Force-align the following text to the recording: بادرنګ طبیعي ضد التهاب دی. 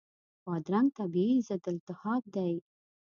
بادرنګ 0.43 0.89
طبیعي 0.97 1.37
ضد 1.47 1.65
التهاب 1.71 2.23
دی. 2.35 2.53